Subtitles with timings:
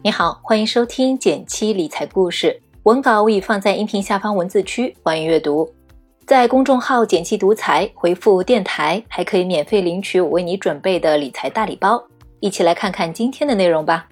[0.00, 5.68] 你好，欢迎收听减七理财故事，文稿我已放在音频下方文字区，欢迎阅读。
[6.24, 12.00] 在公众号“减七独裁回复“电台”，还可以免费领取我为你准备的理财大礼包。
[12.38, 14.06] 一起来看看今天的内容吧。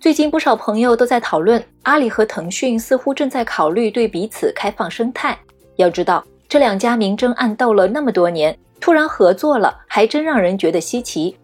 [0.00, 5.36] 最近不少朋友都在讨论，阿里和腾讯似乎正在考虑对彼此开放生态。
[5.74, 11.36] 要知道，这两家明争暗斗了那么多年，突然合作了，还真让人觉得稀奇。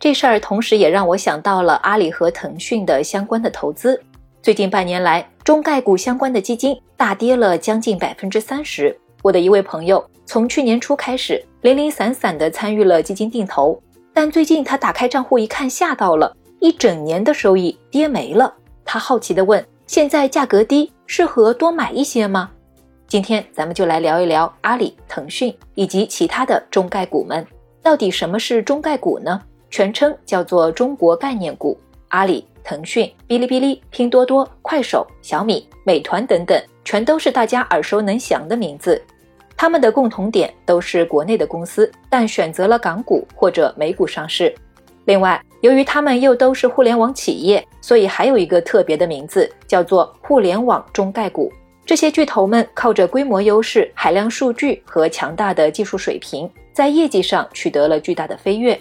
[0.00, 4.02] 这事儿同时也让我想到了阿里和腾讯的相关的投资。
[4.40, 8.98] 最近半年来，中概股相关的基金大跌了将近百分之三十。
[9.22, 13.78] 我的一位朋友从去年初开始零零散散地参与了基金定投，
[14.14, 18.54] 但最近他打开账户一看，吓到了，一整年的收益跌没了。
[18.86, 22.50] 他好奇地问：“现在价格低，适合多买一些吗？”
[23.06, 27.46] 今天咱们就来聊一聊阿里、腾讯以及其他的中概股们，
[27.82, 29.42] 到底什么是中概股呢？
[29.70, 39.00] 全称叫做中国概念股，阿里、腾讯、哔哩哔哩、拼多多、快手、小米、美团等等，全都是大家耳熟能详的名字。
[39.56, 44.54] 他们的共同点都是国内的公司，但选择了港股或者美股上市。
[45.04, 51.52] 另外，由于他们又都是互联网企业，所以还有一个特别的名字，叫做互联网中概股。
[51.84, 58.80] 这些巨头们靠着规模优势、海量数据和强大的技术水平，在业绩上取得了巨大的飞跃。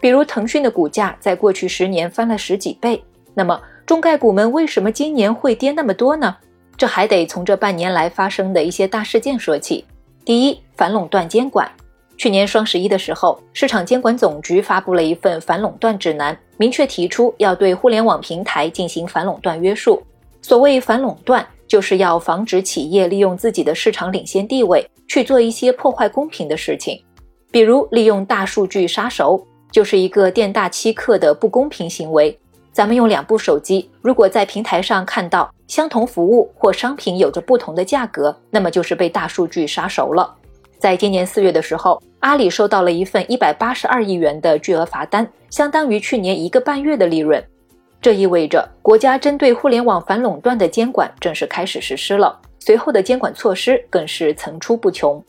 [0.00, 3.02] 比如腾讯的股价在过去十年翻了十几倍，
[3.34, 6.36] 那么中概股们为什么今年会跌那么多呢？
[6.76, 9.84] 这还得从这半年来发生的一些大事件说起。
[10.24, 11.70] 第一，反垄断监管。
[12.16, 20.02] 去年双十一的时候，市场监管总局发布了一份反垄断指南，明确提出要对互联网平台进行反垄断约束。
[20.42, 27.02] 所谓反垄断，就是要防止企业利用自己的市场领先地位去做一些破坏公平的事情，
[27.50, 29.46] 比如利用大数据杀熟。
[29.70, 32.38] 就是一个店大欺客的不公平行为。
[32.72, 40.34] 咱们用两部手机，如果在平台上看到相同服务或商品有着不同的价格，那么就是被大数据杀熟了。
[40.78, 47.44] 在今年四月的时候，阿里收到了一份一百八十二亿元的巨额罚单，相当于去年一个半月的利润。
[48.00, 55.22] 这意味着国家针对互联网反垄断的监管正式开始实施了，随后的监管措施更是层出不穷。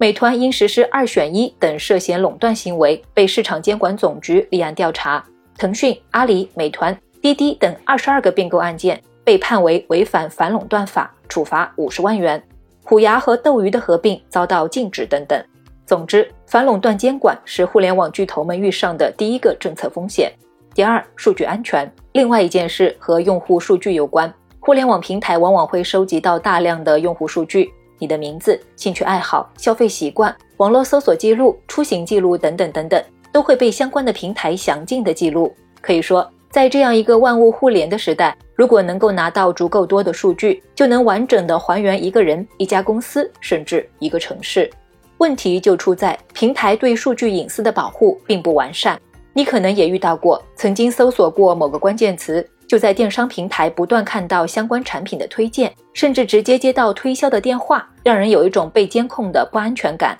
[0.00, 5.20] 美团因实施二选一等涉嫌垄断行为，被市场监管总局立案调查；
[5.56, 12.40] 腾讯、阿里、美团、滴滴等二十二个并购案件被判为违反反垄断法，处罚五十万元；
[12.84, 15.44] 虎牙和斗鱼的合并遭到禁止等等。
[15.84, 20.32] 总之，反垄断监管是互联网巨头们遇上的第一个政策风险。
[20.74, 21.90] 第二，数据安全。
[22.12, 27.68] 另外一件事和用户数据有关，互联网平台往往会收集到大量的用户数据。
[27.98, 35.54] 你的名字、兴趣爱好、消费习惯、网络搜索记录、出行记录等等等等，都会被相关的平台详尽的记录。
[35.80, 44.70] 可以说，在这样一个万物互联的时代，如果能够拿到足够多的数据，就能完整的还原一个人、一家公司，甚至一个城市。
[45.18, 48.98] 问题就出在平台对数据隐私的保护并不完善。
[49.32, 52.44] 你可能也遇到过，曾经搜索过某个关键词。
[52.68, 60.16] 就在电商平台不断看到相关产品的推荐，甚至直接接到推销的电话，让人有一种被监控的不安全感。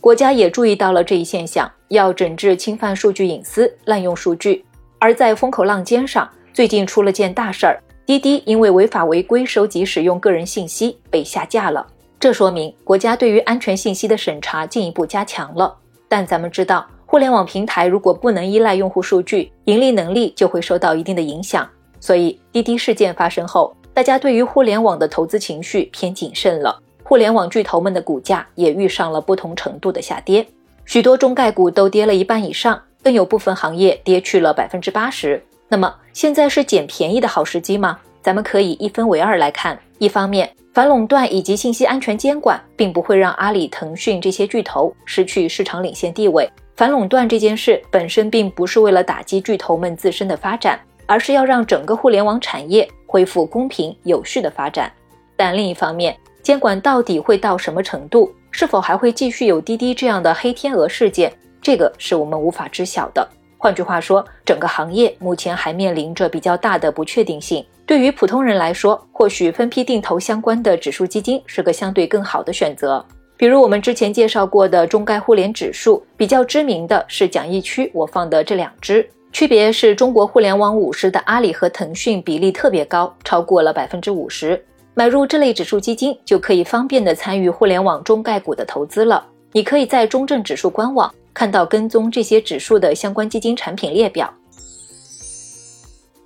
[0.00, 4.64] 国家也注意到了这一现象，要整治侵犯数据隐私、滥用数据。
[4.98, 11.86] 而在风口浪尖上，最近出了件大事儿：滴滴因为违法违规收集使用个人信息被下架了。
[12.18, 15.76] 这说明国家对于安全信息的审查进一步加强了。
[16.08, 21.68] 但咱们知道，互联网平台如果不能依赖用户数据，盈利能力就会受到一定的影响。
[22.06, 30.46] 所以滴滴事件发生后，大家对于互联网的投资情绪偏谨慎了，互联网巨头们的股价也遇上了不同程度的下跌，
[30.84, 35.42] 许多中概股都跌了一半以上，更有部分行业跌去了百分之八十。
[35.66, 37.98] 那么现在是捡便宜的好时机吗？
[38.22, 50.78] 咱们可以一分为二来看，一方面，反垄断以及信息安全监管并不会让阿里、腾讯这些巨头失去市场领先地位，反垄断这件事本身并不是为了打击巨头们自身的发展。
[51.06, 54.92] 而是要让整个互联网产业恢复公平有序的发展，
[55.36, 61.32] 但另一方面，监管到底会到什么程度，是否还会继续有滴滴这样的黑天鹅事件，
[61.62, 63.26] 这个是我们无法知晓的。
[63.58, 67.64] 换句话说，整个行业目前还面临着比较大的不确定性。
[67.86, 73.04] 对于普通人来说，或许分批定投相关的指数基金是个相对更好的选择，
[73.36, 79.08] 比如我们之前介绍过的中概互联指数，比较知名的是讲义区我放的这两只。
[79.36, 84.64] 区别是中国互联网五十的阿里和腾讯比例特别高，超过了百分之五十。
[84.94, 89.22] 买入这类指数基金，就可以方便的参与互联网中概股的投资了。
[89.52, 94.32] 你可以在中证指数官网看到跟踪这些指数的相关基金产品列表。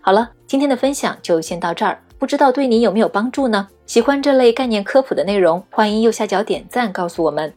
[0.00, 3.66] 好了，今天的分享就先到这儿，不知道对你有没有帮助呢？
[3.86, 7.52] 喜欢这类概念科普的内容，欢迎右下角点赞告诉我们。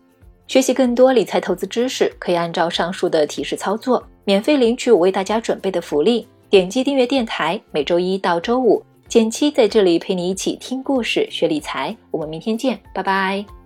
[0.48, 6.28] 学习更多理财投资知识，可以按照上述的提示操作，免费领取我为大家准备的福利。
[6.50, 11.95] 点击订阅电台，每周一到周五，简七在这里陪你一起听故事、学理财。
[12.12, 13.62] 我们明天见，拜拜。